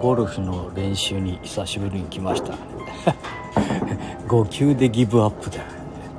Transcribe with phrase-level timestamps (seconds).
[0.00, 2.54] ゴルフの練習に久しぶりに来ました。
[4.28, 5.58] 5球でギブアップだ、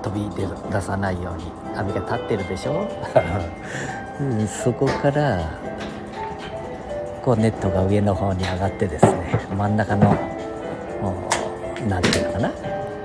[0.04, 1.46] 飛び出出さないように
[1.76, 2.88] 網が立ってるでしょ、
[4.20, 5.50] うん、そこから
[7.24, 10.14] こうネットが上の方に上がってですね真ん中の
[11.88, 12.50] 何ていうのかな？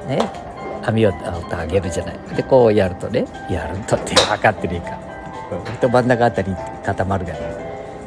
[0.07, 0.48] ね
[0.89, 2.19] 網を上げるじゃない。
[2.35, 3.27] でこうやるとね。
[3.51, 4.99] やるとって分かってねえか。
[5.81, 7.41] と真ん中あたり固まるがね。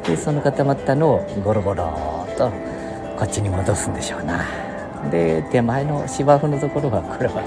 [0.04, 2.50] でその固まったのをゴロゴロと
[3.16, 4.44] こっちに戻すんでしょうな。
[5.10, 7.42] で手前の芝生のところはこれは、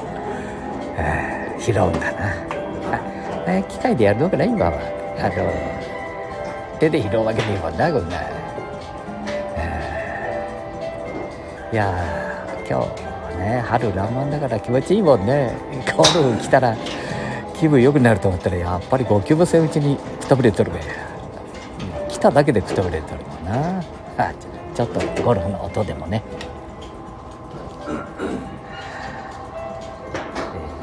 [0.98, 2.34] えー、拾うんだな。
[3.48, 4.74] あ機械でやるのかな今は
[5.20, 8.18] あの手で拾うわけねえもんなこんな、
[9.56, 11.94] えー、いや
[12.68, 15.52] 今日ね春らんまんだから気持ちいいもんね。
[15.96, 16.76] ゴルフ来たら
[17.56, 20.82] 気分良くなると思ったらやっぱりゴキブセうちにくたぶれとるべ。
[22.10, 23.80] 来ただけでくたぶれとるもんな。
[24.18, 24.34] あ
[24.74, 26.22] ちょっとゴルフの音でもね、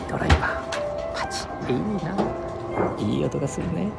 [0.08, 0.62] ドライバー。
[1.14, 2.14] パチいいな。
[2.98, 3.91] いい音がするね。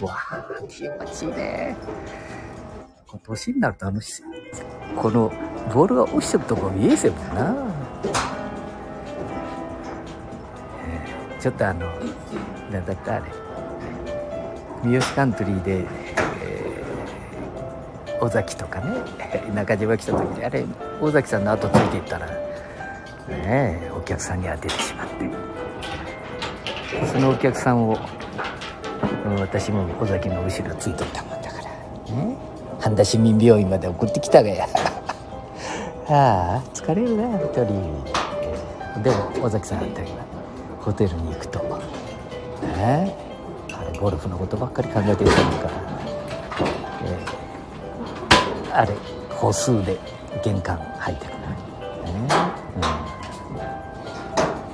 [0.00, 1.76] わあ気持ちいいね。
[3.18, 4.00] 年になるとあの
[4.96, 5.32] この
[5.74, 7.54] ボールが落ちてるとこ見えせもんな、
[10.86, 11.86] えー、ちょっとあの
[12.70, 13.24] 何だったあれ。
[14.82, 15.84] 三好カントリーで、
[16.42, 18.86] えー、尾崎とかね
[19.54, 20.64] 中島来た時にあれ
[21.02, 22.26] 尾崎さんの後ついていったら
[23.28, 25.50] ねお客さんに当ててしまって。
[27.12, 27.96] そのお客さんを
[29.38, 31.64] 私も尾崎の後ろついとったもんだから。
[32.14, 32.49] ね
[32.80, 34.66] 半田市民病院まで送ってきたがや。
[36.08, 39.02] ああ疲れるな一人。
[39.02, 40.16] でも尾崎さんあったりは
[40.80, 41.60] ホテルに行くと。
[42.76, 43.14] ね
[43.72, 45.70] あれゴルフのことばっかり考えていたのか、
[47.04, 48.94] えー、あれ
[49.30, 49.98] 歩数で
[50.42, 51.44] 玄関入ってくるね、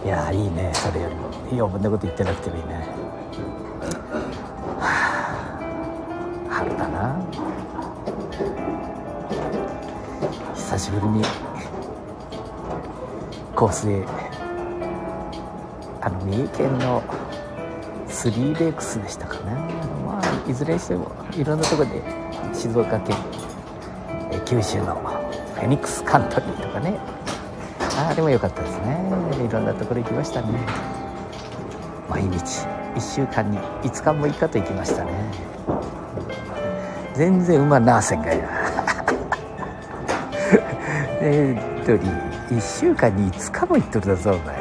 [0.02, 1.26] うん、いやいいねそれよりも。
[1.52, 2.88] 余分なこと言ってなくてもいいね。
[6.86, 7.26] 春だな。
[10.54, 11.22] 久しぶりに。
[13.54, 14.04] コースへ。
[16.00, 17.02] あの三重県の
[18.08, 19.52] スリーレークスでしたかね。
[20.06, 22.02] まあいずれにしてもいろんなとこで
[22.52, 23.16] 静岡県。
[24.30, 24.94] え九州の
[25.54, 26.98] フェニックスカントリーとかね。
[27.98, 29.10] あれも良かったですね。
[29.44, 30.48] いろんなところ行きましたね。
[32.08, 32.66] 毎日。
[32.94, 35.45] 1週間に5日も6日と行きましたね。
[37.16, 38.36] 全然馬なあせんがや。
[41.22, 41.98] えー、っとり
[42.58, 44.54] 1週間に5日も行っとるだぞお前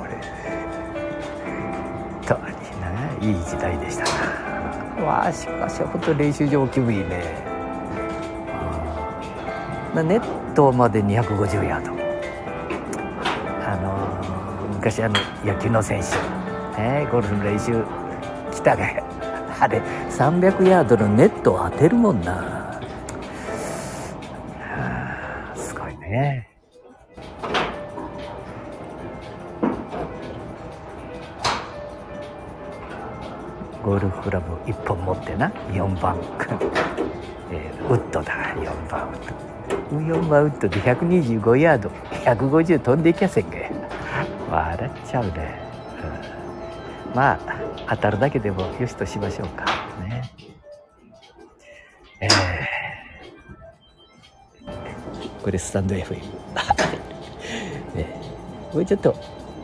[0.00, 0.10] 俺。
[2.26, 2.88] とにな
[3.20, 4.04] いい時代でした
[5.00, 5.04] な。
[5.04, 7.22] わあしかし本当練習場気分いいね、
[9.94, 10.22] うん、ネッ
[10.54, 11.92] トまで250ヤード。
[13.66, 17.84] あのー、昔あの野球の選手、ね、ゴルフの練習
[18.52, 19.05] 来たが
[19.58, 19.80] あれ
[20.10, 22.80] 300ヤードのネットを当てるもんな。
[24.60, 26.48] あすごいね。
[33.82, 35.48] ゴルフクラブ1本持ってな。
[35.72, 36.16] 4番、
[37.50, 38.32] えー、ウッドだ。
[38.56, 39.96] 4番ウッド。
[39.96, 41.90] 4番ウッドで125ヤード。
[42.24, 43.56] 150飛んでいきゃせんが
[44.50, 45.60] 笑っちゃうね、
[46.02, 46.06] う
[46.45, 46.45] ん、
[47.16, 47.38] まあ
[47.88, 49.64] 当たるだけでもよしとしましょうか。
[50.06, 50.30] ね。
[52.20, 52.30] えー。
[55.42, 56.16] これスタンド FM
[57.94, 58.20] ね、
[58.74, 59.14] もうちょっと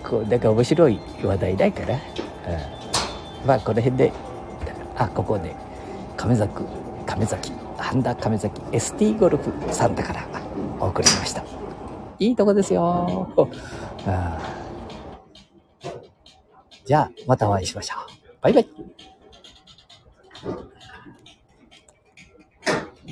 [0.03, 2.01] こうなんか面白い話題ないかな、うん、
[3.47, 4.13] まあこの辺で
[4.97, 5.55] あここで
[6.17, 6.53] 亀崎
[7.05, 10.25] 亀崎半田亀崎 ST ゴルフさんだから
[10.81, 11.45] お送りしました。
[12.19, 13.29] いいとこですよ。
[14.07, 14.62] ああ
[16.85, 18.35] じゃあまたお会いしましょう。
[18.41, 19.12] バイバイ。